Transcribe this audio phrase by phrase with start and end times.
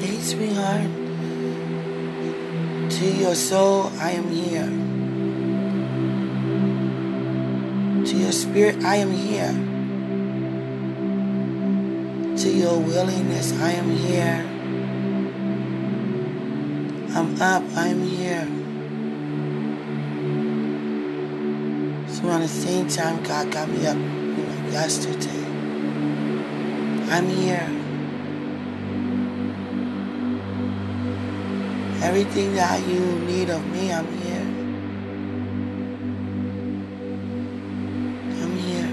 [0.00, 0.90] Hey, sweetheart.
[2.88, 4.70] To your soul, I am here.
[8.06, 9.52] To your spirit, I am here.
[12.36, 14.46] To your willingness, I am here.
[17.16, 18.46] I'm up, I am here.
[22.14, 25.44] So around the same time, God got me up you know, yesterday.
[27.10, 27.77] I'm here.
[32.00, 34.46] Everything that you need of me, I'm here.
[38.40, 38.88] I'm here.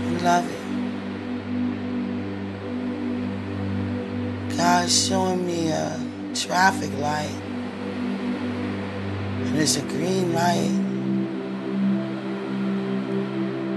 [0.00, 0.64] I love it.
[4.56, 6.00] God's showing me a
[6.34, 7.36] traffic light.
[9.44, 10.72] And it's a green light.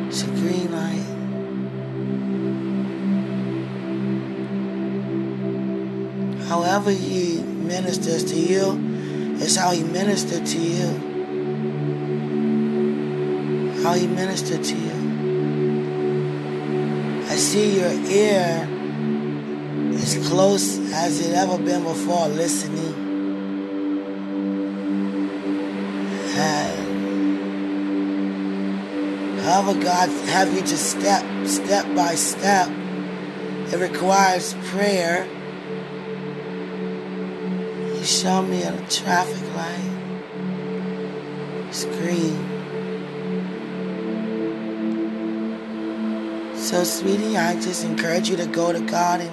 [0.08, 1.16] It's a green light.
[6.48, 10.88] However he ministers to you is how he ministered to you.
[13.84, 14.98] How he ministered to you.
[17.30, 18.68] I see your ear
[19.96, 23.08] as close as it ever been before listening.
[29.48, 35.26] However God have you to step, step by step, it requires prayer.
[38.08, 39.91] Showed me a traffic light.
[42.00, 42.38] Green.
[46.55, 49.30] So, sweetie, I just encourage you to go to God and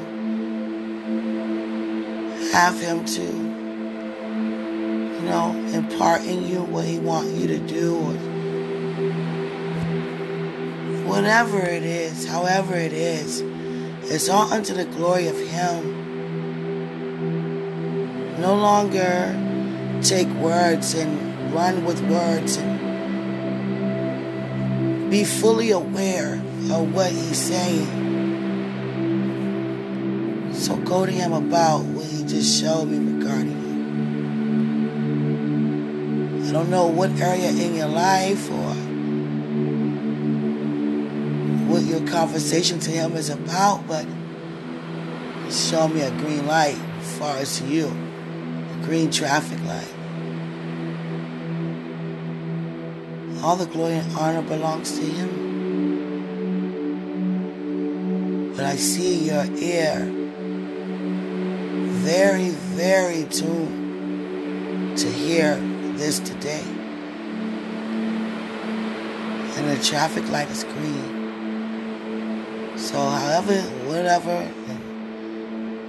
[2.52, 8.14] have Him to, you know, impart in you what He wants you to do, or
[11.06, 13.40] whatever it is, however it is.
[14.10, 16.03] It's all unto the glory of Him.
[18.44, 19.32] No longer
[20.02, 22.78] take words and run with words and
[25.10, 27.88] be fully aware of what he's saying.
[30.52, 33.62] So go to him about what he just showed me regarding
[36.42, 36.46] you.
[36.46, 38.74] I don't know what area in your life or
[41.72, 44.04] what your conversation to him is about, but
[45.50, 48.13] show me a green light as far as you.
[48.84, 49.94] Green traffic light.
[53.42, 55.44] All the glory and honor belongs to him.
[58.54, 60.10] But I see your ear
[62.04, 65.56] very, very tuned to hear
[65.96, 66.62] this today.
[69.56, 71.24] And the traffic light is green.
[72.76, 74.46] So however, whatever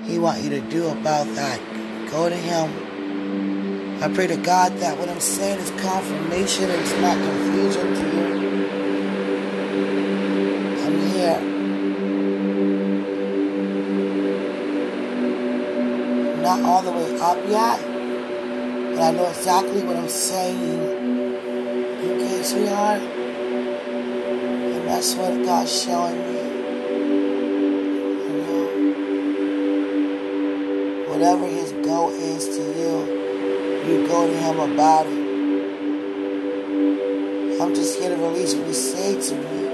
[0.06, 1.60] he want you to do about that,
[2.10, 2.85] go to him.
[4.06, 8.02] I pray to God that what I'm saying is confirmation and it's not confusion to
[8.16, 8.28] you.
[10.86, 11.42] I'm here.
[16.44, 17.82] not all the way up yet,
[18.94, 20.82] but I know exactly what I'm saying.
[22.06, 23.02] Okay, sweetheart?
[23.02, 26.42] And that's what God's showing me.
[28.28, 28.66] You know?
[31.10, 33.15] Whatever His goal is to you,
[33.88, 35.26] you go to Him about it.
[37.62, 39.66] I'm just here to release what He said to me.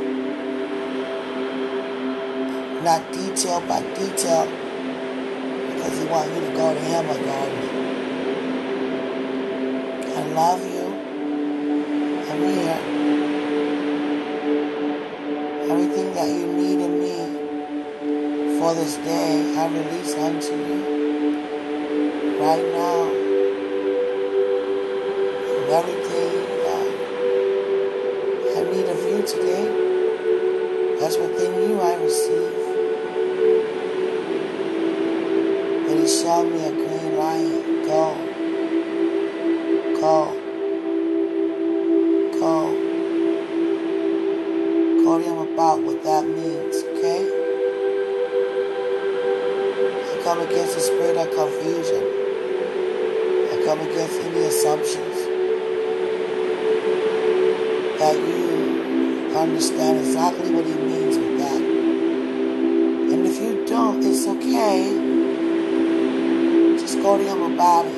[2.84, 4.48] Not detail by detail
[5.82, 7.70] because he wants you to go to him about it.
[10.18, 10.88] I love you.
[12.30, 12.80] I'm here.
[15.72, 17.16] Everything that you need in me
[18.60, 20.80] for this day, I release unto you
[22.40, 23.21] right now.
[25.72, 26.36] And everything
[26.68, 26.84] that
[28.58, 29.66] I need of you today,
[31.00, 32.56] that's within you I receive.
[35.88, 37.64] But he showed me a green light.
[37.88, 38.04] Go.
[40.02, 40.16] Go.
[42.38, 42.56] Go.
[45.06, 47.22] Go him about what that means, okay?
[50.04, 52.04] I come against the spirit of confusion.
[53.54, 55.11] I come against any assumptions
[59.42, 61.62] understand exactly what he means with that.
[63.12, 64.94] And if you don't, it's okay
[66.80, 67.96] Just go to him about it.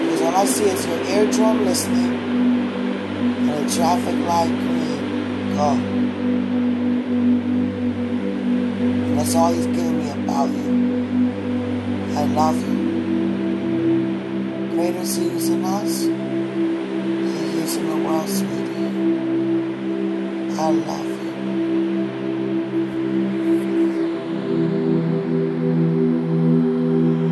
[0.00, 2.14] Because all I see is your eardrum listening
[3.48, 5.54] and a traffic light green.
[5.54, 5.70] Go.
[9.06, 10.74] And That's all he's giving me about you.
[12.18, 12.74] I love you.
[14.74, 18.28] Greater is he in us than he is in the world,
[20.64, 20.70] sweetie.
[20.70, 21.03] I love